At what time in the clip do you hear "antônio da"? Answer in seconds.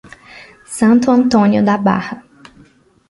1.11-1.77